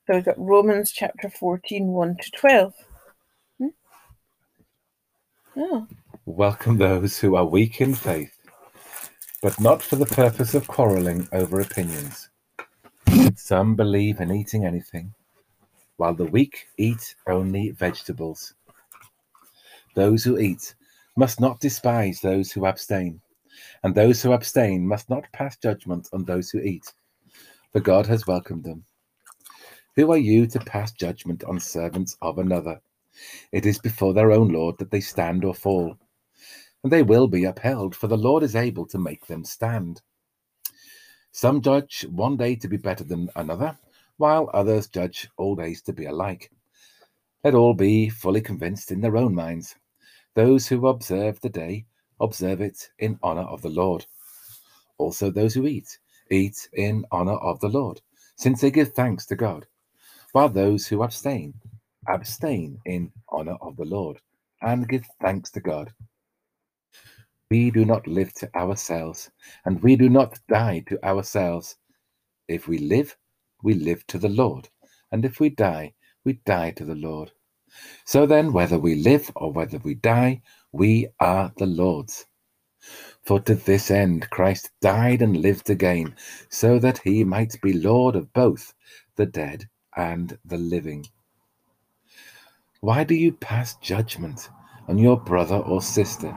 So 0.07 0.15
we've 0.15 0.25
got 0.25 0.39
Romans 0.39 0.93
chapter 0.93 1.29
14, 1.29 1.89
1 1.89 2.17
to 2.17 2.31
12. 2.31 2.75
Hmm? 3.59 3.67
Oh, 5.57 5.87
Welcome 6.27 6.79
those 6.79 7.19
who 7.19 7.35
are 7.37 7.45
weak 7.45 7.81
in 7.81 7.95
faith, 7.95 8.39
but 9.43 9.59
not 9.61 9.83
for 9.83 9.97
the 9.97 10.07
purpose 10.07 10.55
of 10.55 10.69
quarreling 10.69 11.29
over 11.33 11.61
opinions. 11.61 12.29
Some 13.35 13.75
believe 13.75 14.21
in 14.21 14.31
eating 14.31 14.65
anything, 14.65 15.15
while 15.99 16.15
the 16.15 16.25
weak 16.25 16.69
eat 16.79 17.15
only 17.27 17.71
vegetables. 17.73 18.55
Those 19.95 20.25
who 20.25 20.39
eat 20.39 20.75
must 21.17 21.41
not 21.41 21.61
despise 21.61 22.21
those 22.21 22.51
who 22.53 22.67
abstain, 22.67 23.21
and 23.83 23.95
those 23.95 24.23
who 24.23 24.33
abstain 24.33 24.87
must 24.87 25.11
not 25.11 25.31
pass 25.33 25.57
judgment 25.57 26.09
on 26.13 26.25
those 26.25 26.51
who 26.51 26.61
eat, 26.61 26.93
for 27.73 27.81
God 27.81 28.07
has 28.07 28.27
welcomed 28.27 28.65
them. 28.65 28.85
Who 29.97 30.13
are 30.13 30.19
you 30.19 30.47
to 30.47 30.61
pass 30.61 30.93
judgment 30.93 31.43
on 31.43 31.59
servants 31.59 32.17
of 32.23 32.39
another? 32.39 32.81
It 33.51 33.67
is 33.67 33.79
before 33.79 34.15
their 34.15 34.31
own 34.31 34.51
Lord 34.51 34.79
that 34.79 34.93
they 34.93 35.01
stand 35.01 35.45
or 35.45 35.55
fall, 35.55 35.99
and 36.85 36.93
they 36.93 37.03
will 37.03 37.27
be 37.27 37.45
upheld, 37.45 37.97
for 37.97 38.07
the 38.07 38.17
Lord 38.17 38.45
is 38.45 38.55
able 38.55 38.87
to 38.87 38.99
make 38.99 39.27
them 39.27 39.45
stand. 39.45 40.01
Some 41.33 41.61
judge 41.61 42.07
one 42.09 42.37
day 42.37 42.55
to 42.55 42.69
be 42.69 42.77
better 42.77 43.03
than 43.03 43.29
another, 43.35 43.77
while 44.19 44.51
others 44.53 44.89
judge 44.89 45.29
all 45.37 45.57
days 45.57 45.81
to 45.83 45.93
be 45.93 46.05
alike. 46.05 46.51
Let 47.43 47.55
all 47.55 47.75
be 47.75 48.11
fully 48.11 48.41
convinced 48.41 48.91
in 48.91 49.01
their 49.01 49.17
own 49.17 49.35
minds. 49.35 49.75
Those 50.35 50.67
who 50.67 50.89
observe 50.89 51.41
the 51.41 51.49
day 51.49 51.87
observe 52.21 52.61
it 52.61 52.91
in 52.99 53.19
honor 53.23 53.43
of 53.43 53.63
the 53.63 53.71
Lord. 53.71 54.05
Also, 54.99 55.31
those 55.31 55.55
who 55.55 55.67
eat, 55.67 55.99
eat 56.31 56.69
in 56.75 57.05
honor 57.13 57.37
of 57.37 57.61
the 57.61 57.69
Lord, 57.69 58.01
since 58.37 58.61
they 58.61 58.71
give 58.71 58.93
thanks 58.93 59.25
to 59.27 59.37
God, 59.37 59.67
while 60.33 60.49
those 60.49 60.87
who 60.87 61.03
abstain, 61.03 61.55
abstain 62.09 62.79
in 62.87 63.13
honor 63.29 63.57
of 63.61 63.77
the 63.77 63.85
Lord, 63.85 64.19
and 64.63 64.89
give 64.89 65.07
thanks 65.23 65.51
to 65.53 65.61
God. 65.61 65.93
We 67.51 67.71
do 67.71 67.85
not 67.85 68.07
live 68.07 68.35
to 68.35 68.55
ourselves, 68.57 69.31
and 69.65 69.83
we 69.83 69.97
do 69.97 70.09
not 70.09 70.39
die 70.49 70.85
to 70.89 71.03
ourselves. 71.05 71.77
If 72.49 72.69
we 72.69 72.79
live, 72.79 73.17
we 73.63 73.75
live 73.75 74.07
to 74.09 74.19
the 74.19 74.29
Lord, 74.29 74.69
and 75.13 75.25
if 75.25 75.41
we 75.41 75.51
die, 75.51 75.95
we 76.25 76.35
die 76.45 76.73
to 76.73 76.85
the 76.85 76.95
Lord. 76.95 77.33
So 78.05 78.27
then, 78.27 78.53
whether 78.53 78.79
we 78.79 78.97
live 78.97 79.31
or 79.37 79.53
whether 79.53 79.79
we 79.79 79.95
die, 79.95 80.43
we 80.73 81.09
are 81.21 81.53
the 81.57 81.67
Lord's. 81.67 82.27
For 83.25 83.41
to 83.41 83.55
this 83.55 83.91
end 83.91 84.31
Christ 84.31 84.71
died 84.81 85.23
and 85.23 85.37
lived 85.37 85.71
again, 85.71 86.17
so 86.49 86.79
that 86.79 86.99
he 86.99 87.25
might 87.25 87.61
be 87.63 87.73
Lord 87.75 88.17
of 88.17 88.33
both 88.33 88.75
the 89.17 89.27
dead 89.27 89.69
and 89.97 90.39
the 90.45 90.59
living. 90.59 91.07
Why 92.81 93.05
do 93.05 93.15
you 93.15 93.33
pass 93.33 93.77
judgment 93.77 94.51
on 94.89 94.99
your 94.99 95.21
brother 95.21 95.59
or 95.59 95.83
sister? 95.83 96.35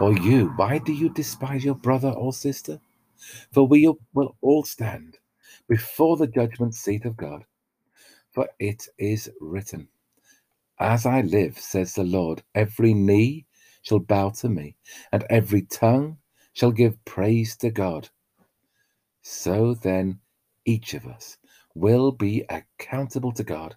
Or 0.00 0.12
you, 0.18 0.52
why 0.56 0.78
do 0.78 0.92
you 0.92 1.10
despise 1.10 1.64
your 1.64 1.76
brother 1.76 2.10
or 2.10 2.32
sister? 2.32 2.80
For 3.52 3.66
we 3.68 3.92
will 4.14 4.36
all 4.42 4.64
stand 4.64 5.19
before 5.70 6.18
the 6.18 6.28
judgment 6.28 6.74
seat 6.76 7.06
of 7.06 7.16
God. 7.16 7.44
For 8.32 8.48
it 8.60 8.88
is 8.98 9.30
written, 9.40 9.88
As 10.80 11.06
I 11.06 11.22
live, 11.22 11.58
says 11.58 11.94
the 11.94 12.04
Lord, 12.04 12.42
every 12.54 12.94
knee 12.94 13.46
shall 13.82 14.00
bow 14.00 14.30
to 14.40 14.48
me, 14.48 14.76
and 15.12 15.24
every 15.30 15.62
tongue 15.62 16.18
shall 16.54 16.72
give 16.72 17.04
praise 17.06 17.56
to 17.58 17.70
God. 17.70 18.10
So 19.22 19.74
then, 19.74 20.20
each 20.66 20.94
of 20.94 21.06
us 21.06 21.38
will 21.74 22.12
be 22.12 22.44
accountable 22.50 23.32
to 23.32 23.44
God. 23.44 23.76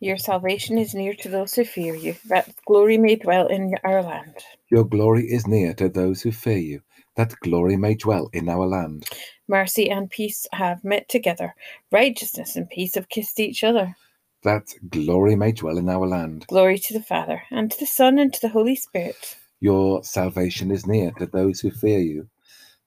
your 0.00 0.18
salvation 0.18 0.78
is 0.78 0.94
near 0.94 1.14
to 1.14 1.28
those 1.30 1.54
who 1.54 1.64
fear 1.64 1.94
you, 1.94 2.16
that 2.28 2.50
glory 2.66 2.98
may 2.98 3.16
dwell 3.16 3.48
in 3.48 3.74
our 3.84 4.02
land. 4.02 4.36
Your 4.70 4.84
glory 4.84 5.24
is 5.26 5.46
near 5.46 5.74
to 5.74 5.88
those 5.88 6.22
who 6.22 6.32
fear 6.32 6.58
you, 6.58 6.82
that 7.16 7.34
glory 7.40 7.76
may 7.76 7.94
dwell 7.94 8.28
in 8.32 8.48
our 8.48 8.66
land. 8.66 9.08
Mercy 9.48 9.90
and 9.90 10.10
peace 10.10 10.46
have 10.52 10.82
met 10.84 11.08
together. 11.08 11.54
Righteousness 11.92 12.56
and 12.56 12.68
peace 12.68 12.94
have 12.94 13.08
kissed 13.08 13.38
each 13.40 13.62
other. 13.62 13.94
That 14.42 14.68
glory 14.90 15.36
may 15.36 15.52
dwell 15.52 15.78
in 15.78 15.88
our 15.88 16.06
land. 16.06 16.46
Glory 16.48 16.78
to 16.78 16.92
the 16.92 17.02
Father, 17.02 17.42
and 17.50 17.70
to 17.70 17.78
the 17.78 17.86
Son, 17.86 18.18
and 18.18 18.32
to 18.32 18.40
the 18.40 18.48
Holy 18.48 18.76
Spirit. 18.76 19.36
Your 19.60 20.04
salvation 20.04 20.70
is 20.70 20.86
near 20.86 21.10
to 21.12 21.26
those 21.26 21.60
who 21.60 21.70
fear 21.70 21.98
you, 21.98 22.28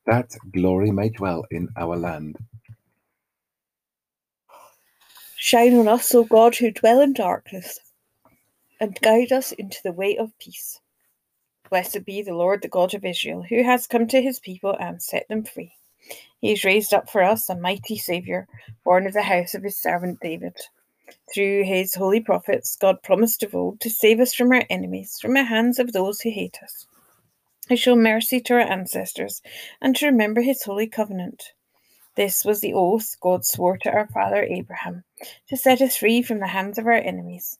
that 0.06 0.30
glory 0.52 0.92
may 0.92 1.10
dwell 1.10 1.46
in 1.50 1.70
our 1.78 1.96
land. 1.96 2.38
Shine 5.38 5.76
on 5.76 5.88
us, 5.88 6.14
O 6.14 6.24
God, 6.24 6.56
who 6.56 6.72
dwell 6.72 7.02
in 7.02 7.14
darkness, 7.14 7.80
and 8.80 9.00
guide 9.02 9.32
us 9.32 9.52
into 9.54 9.78
the 9.84 9.92
way 9.92 10.18
of 10.18 10.38
peace. 10.40 10.80
Blessed 11.70 12.06
be 12.06 12.22
the 12.22 12.36
Lord, 12.36 12.62
the 12.62 12.68
God 12.68 12.94
of 12.94 13.04
Israel, 13.04 13.44
who 13.44 13.64
has 13.64 13.88
come 13.88 14.08
to 14.08 14.22
his 14.22 14.40
people 14.40 14.76
and 14.80 15.02
set 15.02 15.28
them 15.28 15.44
free. 15.44 15.74
He 16.40 16.50
has 16.52 16.64
raised 16.64 16.94
up 16.94 17.10
for 17.10 17.24
us 17.24 17.50
a 17.50 17.58
mighty 17.58 17.98
Saviour, 17.98 18.48
born 18.84 19.06
of 19.06 19.14
the 19.14 19.24
house 19.24 19.54
of 19.54 19.64
his 19.64 19.78
servant 19.78 20.20
David. 20.22 20.56
Through 21.34 21.64
his 21.64 21.96
holy 21.96 22.22
prophets, 22.22 22.78
God 22.78 23.02
promised 23.04 23.44
of 23.44 23.54
old 23.54 23.82
to 23.82 23.90
save 23.90 24.20
us 24.20 24.34
from 24.34 24.52
our 24.52 24.64
enemies, 24.70 25.18
from 25.22 25.34
the 25.34 25.44
hands 25.44 25.80
of 25.80 25.92
those 25.92 26.22
who 26.22 26.30
hate 26.30 26.58
us, 26.64 26.88
to 27.68 27.76
show 27.76 27.96
mercy 27.96 28.40
to 28.42 28.54
our 28.54 28.60
ancestors, 28.62 29.42
and 29.82 29.96
to 29.96 30.06
remember 30.06 30.42
his 30.42 30.64
holy 30.64 30.88
covenant. 30.88 31.54
This 32.16 32.46
was 32.46 32.62
the 32.62 32.74
oath 32.74 33.16
God 33.20 33.46
swore 33.46 33.78
to 33.80 33.92
our 33.92 34.08
father 34.08 34.44
Abraham, 34.44 35.04
to 35.50 35.58
set 35.58 35.82
us 35.82 35.98
free 35.98 36.22
from 36.22 36.40
the 36.40 36.48
hands 36.48 36.78
of 36.78 36.88
our 36.88 36.94
enemies, 36.94 37.60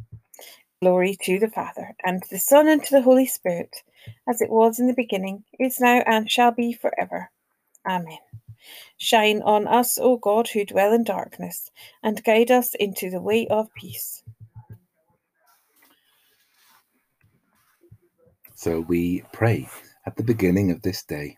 Glory 0.81 1.15
to 1.21 1.37
the 1.37 1.49
Father, 1.49 1.95
and 2.03 2.23
to 2.23 2.29
the 2.31 2.39
Son, 2.39 2.67
and 2.67 2.83
to 2.83 2.95
the 2.95 3.03
Holy 3.03 3.27
Spirit, 3.27 3.83
as 4.27 4.41
it 4.41 4.49
was 4.49 4.79
in 4.79 4.87
the 4.87 4.95
beginning, 4.95 5.43
is 5.59 5.79
now, 5.79 6.01
and 6.07 6.29
shall 6.31 6.51
be 6.51 6.73
forever. 6.73 7.29
Amen. 7.87 8.17
Shine 8.97 9.43
on 9.43 9.67
us, 9.67 9.99
O 10.01 10.17
God, 10.17 10.47
who 10.49 10.65
dwell 10.65 10.91
in 10.91 11.03
darkness, 11.03 11.69
and 12.01 12.23
guide 12.23 12.49
us 12.49 12.73
into 12.75 13.11
the 13.11 13.21
way 13.21 13.47
of 13.47 13.71
peace. 13.75 14.23
So 18.55 18.81
we 18.81 19.23
pray 19.33 19.69
at 20.07 20.15
the 20.15 20.23
beginning 20.23 20.71
of 20.71 20.81
this 20.81 21.03
day. 21.03 21.37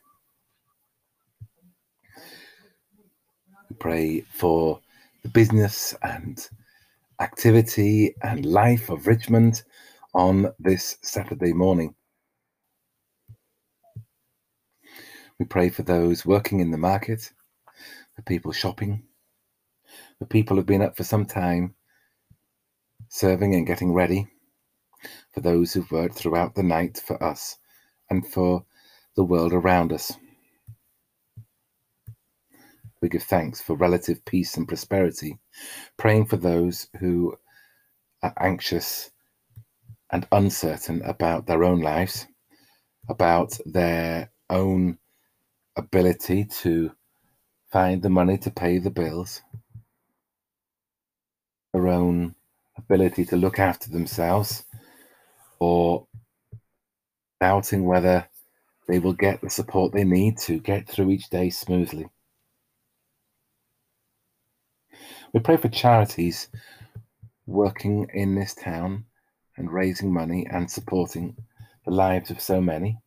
We 3.69 3.75
pray 3.77 4.21
for 4.21 4.79
the 5.21 5.29
business 5.29 5.93
and 6.01 6.47
activity 7.23 8.13
and 8.21 8.45
life 8.45 8.89
of 8.89 9.07
Richmond 9.07 9.63
on 10.13 10.51
this 10.59 10.97
Saturday 11.03 11.53
morning. 11.53 11.95
We 15.39 15.45
pray 15.45 15.69
for 15.69 15.83
those 15.83 16.25
working 16.25 16.59
in 16.59 16.69
the 16.69 16.77
market, 16.77 17.31
the 18.17 18.23
people 18.23 18.51
shopping, 18.51 19.03
the 20.19 20.25
people 20.25 20.57
who've 20.57 20.65
been 20.65 20.81
up 20.81 20.97
for 20.97 21.05
some 21.05 21.25
time 21.25 21.75
serving 23.07 23.55
and 23.55 23.65
getting 23.65 23.93
ready, 23.93 24.27
for 25.31 25.39
those 25.39 25.71
who've 25.71 25.91
worked 25.91 26.15
throughout 26.15 26.55
the 26.55 26.63
night 26.63 27.01
for 27.05 27.23
us 27.23 27.57
and 28.09 28.27
for 28.27 28.65
the 29.15 29.23
world 29.23 29.53
around 29.53 29.93
us. 29.93 30.11
We 33.03 33.09
give 33.09 33.23
thanks 33.23 33.61
for 33.61 33.75
relative 33.75 34.23
peace 34.23 34.55
and 34.55 34.65
prosperity, 34.65 35.37
praying 35.97 36.27
for 36.27 36.37
those 36.37 36.87
who 37.01 37.35
are 38.21 38.33
anxious 38.39 39.11
and 40.09 40.25
uncertain 40.31 41.01
about 41.01 41.45
their 41.45 41.65
own 41.65 41.81
lives, 41.81 42.25
about 43.09 43.59
their 43.65 44.31
own 44.49 44.99
ability 45.75 46.45
to 46.61 46.93
find 47.73 48.01
the 48.01 48.09
money 48.09 48.37
to 48.37 48.49
pay 48.49 48.77
the 48.77 48.89
bills, 48.89 49.41
their 51.73 51.89
own 51.89 52.35
ability 52.77 53.25
to 53.25 53.35
look 53.35 53.59
after 53.59 53.89
themselves, 53.89 54.63
or 55.59 56.07
doubting 57.41 57.83
whether 57.83 58.29
they 58.87 58.99
will 58.99 59.11
get 59.11 59.41
the 59.41 59.49
support 59.49 59.91
they 59.91 60.05
need 60.05 60.37
to 60.37 60.57
get 60.61 60.87
through 60.87 61.09
each 61.09 61.29
day 61.29 61.49
smoothly. 61.49 62.07
We 65.33 65.39
pray 65.39 65.57
for 65.57 65.67
charities 65.67 66.47
working 67.47 68.07
in 68.13 68.35
this 68.35 68.53
town 68.53 69.05
and 69.57 69.71
raising 69.71 70.13
money 70.13 70.45
and 70.47 70.69
supporting 70.69 71.35
the 71.85 71.91
lives 71.91 72.29
of 72.29 72.39
so 72.39 72.61
many. 72.61 72.99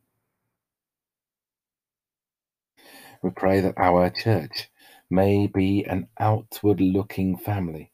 We 3.23 3.31
pray 3.31 3.61
that 3.61 3.79
our 3.79 4.11
church 4.11 4.69
may 5.09 5.47
be 5.47 5.85
an 5.85 6.09
outward 6.19 6.81
looking 6.81 7.39
family, 7.39 7.93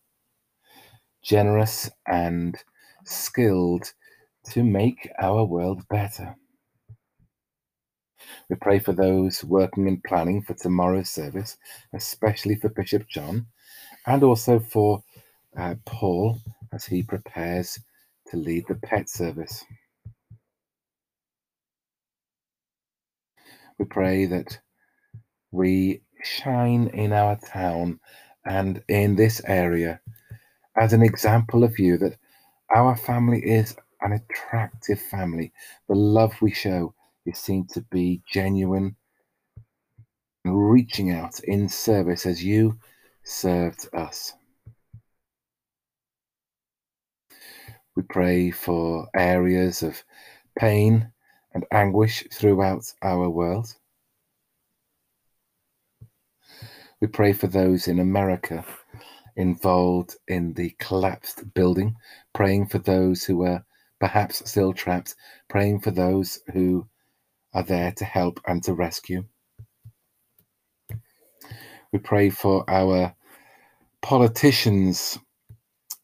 generous 1.23 1.91
and 2.07 2.57
skilled 3.05 3.93
to 4.53 4.65
make 4.65 5.11
our 5.21 5.45
world 5.45 5.87
better. 5.91 6.37
We 8.49 8.57
pray 8.57 8.79
for 8.79 8.93
those 8.93 9.45
working 9.45 9.87
and 9.89 10.03
planning 10.03 10.41
for 10.41 10.55
tomorrow's 10.55 11.11
service, 11.11 11.59
especially 11.93 12.55
for 12.55 12.71
Bishop 12.71 13.07
John, 13.09 13.47
and 14.07 14.23
also 14.23 14.59
for 14.59 15.03
uh, 15.57 15.75
Paul 15.85 16.39
as 16.73 16.85
he 16.85 17.03
prepares 17.03 17.79
to 18.29 18.37
lead 18.37 18.65
the 18.69 18.75
pet 18.77 19.09
service. 19.09 19.65
We 23.79 23.85
pray 23.87 24.27
that 24.27 24.59
we 25.51 26.03
shine 26.23 26.89
in 26.89 27.13
our 27.13 27.37
town 27.37 28.01
and 28.45 28.83
in 28.89 29.17
this 29.17 29.41
area 29.45 30.01
as 30.77 30.93
an 30.93 31.03
example 31.03 31.65
of 31.65 31.79
you 31.79 31.99
that 31.99 32.17
our 32.75 32.97
family 32.97 33.41
is 33.41 33.77
an 34.01 34.13
attractive 34.13 35.01
family. 35.01 35.53
The 35.89 35.95
love 35.95 36.33
we 36.41 36.51
show 36.53 36.95
is 37.27 37.39
seen 37.39 37.67
to 37.73 37.83
be 37.91 38.23
genuine 38.31 38.97
reaching 40.45 41.11
out 41.11 41.39
in 41.41 41.69
service 41.69 42.27
as 42.27 42.43
you 42.43 42.77
served 43.25 43.89
us. 43.93 44.33
We 47.95 48.03
pray 48.03 48.51
for 48.51 49.09
areas 49.15 49.83
of 49.83 50.03
pain 50.59 51.13
and 51.53 51.67
anguish 51.71 52.25
throughout 52.33 52.85
our 53.03 53.29
world. 53.29 53.75
We 57.01 57.09
pray 57.09 57.33
for 57.33 57.49
those 57.49 57.89
in 57.89 57.99
America 57.99 58.65
involved 59.37 60.17
in 60.29 60.55
the 60.55 60.75
collapsed 60.79 61.53
building, 61.55 61.97
praying 62.33 62.69
for 62.69 62.79
those 62.79 63.25
who 63.25 63.45
are 63.45 63.65
perhaps 63.99 64.49
still 64.49 64.73
trapped, 64.73 65.15
praying 65.49 65.81
for 65.81 65.91
those 65.91 66.41
who 66.53 66.89
are 67.55 67.63
there 67.63 67.93
to 67.93 68.05
help 68.05 68.41
and 68.47 68.63
to 68.65 68.75
rescue. 68.75 69.25
We 71.93 71.99
pray 71.99 72.31
for 72.31 72.65
our 72.71 73.15
politicians 74.03 75.19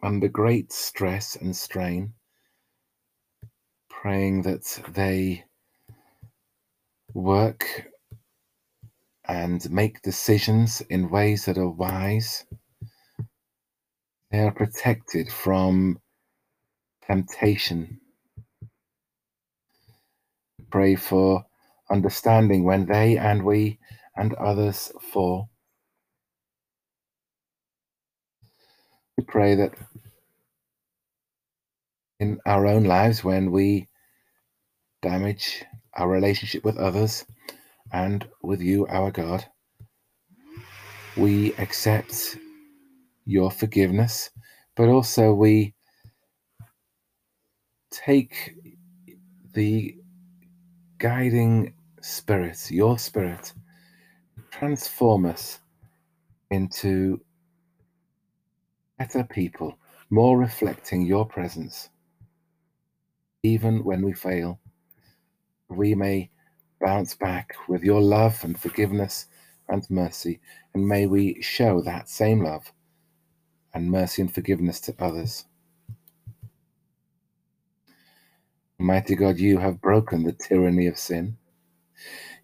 under 0.02 0.28
great 0.28 0.72
stress 0.72 1.36
and 1.36 1.56
strain, 1.56 2.14
praying 3.90 4.42
that 4.42 4.80
they 4.90 5.44
work 7.14 7.86
and 9.28 9.70
make 9.70 10.02
decisions 10.02 10.82
in 10.90 11.10
ways 11.10 11.46
that 11.46 11.58
are 11.58 11.68
wise. 11.68 12.44
They 14.30 14.40
are 14.40 14.52
protected 14.52 15.32
from 15.32 16.00
temptation. 17.06 18.00
We 20.58 20.66
pray 20.70 20.96
for 20.96 21.44
understanding 21.90 22.64
when 22.64 22.86
they 22.86 23.16
and 23.18 23.44
we 23.44 23.78
and 24.16 24.34
others 24.34 24.92
fall. 25.00 25.50
We 29.18 29.24
pray 29.24 29.56
that 29.56 29.74
in 32.20 32.38
our 32.46 32.68
own 32.68 32.84
lives, 32.84 33.24
when 33.24 33.50
we 33.50 33.88
damage 35.02 35.64
our 35.94 36.08
relationship 36.08 36.62
with 36.62 36.76
others 36.76 37.26
and 37.92 38.24
with 38.44 38.62
you, 38.62 38.86
our 38.86 39.10
God, 39.10 39.44
we 41.16 41.52
accept 41.54 42.36
your 43.26 43.50
forgiveness, 43.50 44.30
but 44.76 44.88
also 44.88 45.34
we 45.34 45.74
take 47.90 48.54
the 49.52 49.96
guiding 50.98 51.74
spirit, 52.00 52.70
your 52.70 53.00
spirit, 53.00 53.52
transform 54.52 55.26
us 55.26 55.58
into 56.52 57.20
better 58.98 59.24
people, 59.24 59.78
more 60.10 60.36
reflecting 60.36 61.02
your 61.02 61.24
presence. 61.24 61.88
Even 63.44 63.84
when 63.84 64.02
we 64.02 64.12
fail, 64.12 64.58
we 65.68 65.94
may 65.94 66.30
bounce 66.80 67.14
back 67.14 67.54
with 67.68 67.84
your 67.84 68.00
love 68.00 68.42
and 68.42 68.58
forgiveness 68.58 69.26
and 69.68 69.88
mercy, 69.88 70.40
and 70.74 70.86
may 70.86 71.06
we 71.06 71.40
show 71.40 71.80
that 71.82 72.08
same 72.08 72.42
love 72.42 72.72
and 73.72 73.90
mercy 73.90 74.22
and 74.22 74.34
forgiveness 74.34 74.80
to 74.80 74.94
others. 74.98 75.44
Mighty 78.78 79.14
God, 79.14 79.38
you 79.38 79.58
have 79.58 79.80
broken 79.80 80.24
the 80.24 80.32
tyranny 80.32 80.86
of 80.86 80.98
sin. 80.98 81.36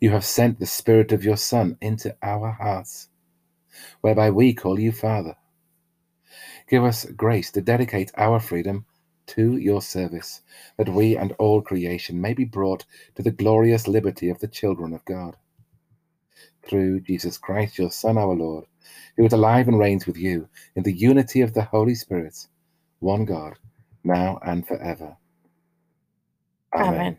You 0.00 0.10
have 0.10 0.24
sent 0.24 0.58
the 0.58 0.66
Spirit 0.66 1.12
of 1.12 1.24
your 1.24 1.36
Son 1.36 1.78
into 1.80 2.16
our 2.22 2.50
hearts, 2.50 3.08
whereby 4.02 4.30
we 4.30 4.52
call 4.52 4.78
you 4.78 4.92
Father. 4.92 5.36
Give 6.68 6.84
us 6.84 7.04
grace 7.04 7.50
to 7.52 7.60
dedicate 7.60 8.10
our 8.16 8.40
freedom 8.40 8.86
to 9.26 9.56
your 9.56 9.82
service, 9.82 10.42
that 10.76 10.88
we 10.88 11.16
and 11.16 11.32
all 11.32 11.62
creation 11.62 12.20
may 12.20 12.34
be 12.34 12.44
brought 12.44 12.84
to 13.14 13.22
the 13.22 13.30
glorious 13.30 13.88
liberty 13.88 14.28
of 14.28 14.38
the 14.40 14.48
children 14.48 14.92
of 14.92 15.04
God. 15.04 15.36
Through 16.66 17.00
Jesus 17.00 17.38
Christ, 17.38 17.78
your 17.78 17.90
Son, 17.90 18.16
our 18.18 18.34
Lord, 18.34 18.64
who 19.16 19.24
is 19.24 19.32
alive 19.32 19.68
and 19.68 19.78
reigns 19.78 20.06
with 20.06 20.16
you 20.16 20.48
in 20.74 20.82
the 20.82 20.92
unity 20.92 21.40
of 21.42 21.54
the 21.54 21.62
Holy 21.64 21.94
Spirit, 21.94 22.46
one 23.00 23.24
God, 23.24 23.58
now 24.02 24.38
and 24.42 24.66
forever. 24.66 25.16
Amen. 26.74 26.94
Amen. 26.96 27.18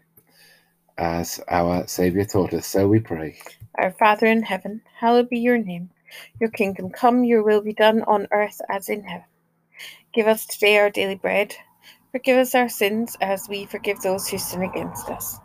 As 0.97 1.39
our 1.49 1.87
Saviour 1.87 2.25
taught 2.25 2.53
us, 2.53 2.67
so 2.67 2.87
we 2.87 2.99
pray. 2.99 3.37
Our 3.77 3.91
Father 3.91 4.27
in 4.27 4.43
heaven, 4.43 4.81
hallowed 4.99 5.29
be 5.29 5.39
your 5.39 5.57
name. 5.57 5.89
Your 6.39 6.49
kingdom 6.49 6.89
come, 6.89 7.23
your 7.23 7.43
will 7.43 7.61
be 7.61 7.73
done 7.73 8.03
on 8.03 8.27
earth 8.31 8.61
as 8.69 8.89
in 8.89 9.03
heaven. 9.03 9.25
Give 10.13 10.27
us 10.27 10.45
today 10.45 10.77
our 10.77 10.89
daily 10.89 11.15
bread. 11.15 11.55
Forgive 12.11 12.37
us 12.37 12.55
our 12.55 12.69
sins 12.69 13.17
as 13.21 13.47
we 13.49 13.65
forgive 13.65 13.99
those 13.99 14.27
who 14.27 14.37
sin 14.37 14.61
against 14.61 15.09
us. 15.09 15.39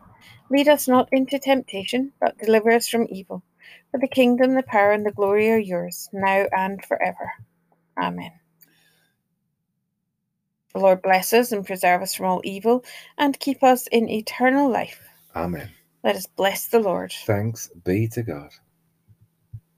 Lead 0.51 0.69
us 0.69 0.89
not 0.89 1.09
into 1.13 1.39
temptation, 1.39 2.13
but 2.21 2.39
deliver 2.39 2.71
us 2.71 2.89
from 2.89 3.07
evil. 3.11 3.43
For 3.91 3.99
the 3.99 4.09
kingdom, 4.09 4.55
the 4.55 4.63
power, 4.63 4.93
and 4.93 5.05
the 5.05 5.13
glory 5.13 5.51
are 5.51 5.59
yours, 5.59 6.09
now 6.13 6.47
and 6.53 6.85
forever. 6.85 7.33
Amen. 8.01 8.33
The 10.75 10.81
Lord 10.81 11.03
bless 11.03 11.33
us 11.33 11.51
and 11.51 11.67
preserve 11.67 12.03
us 12.03 12.15
from 12.15 12.27
all 12.27 12.41
evil, 12.45 12.85
and 13.19 13.39
keep 13.39 13.63
us 13.63 13.87
in 13.89 14.09
eternal 14.09 14.71
life. 14.71 15.01
Amen. 15.35 15.71
Let 16.05 16.17
us 16.17 16.27
bless 16.27 16.69
the 16.69 16.81
Lord. 16.81 17.13
Thanks 17.27 17.69
be 17.85 18.09
to 18.09 18.23
God. 18.23 18.51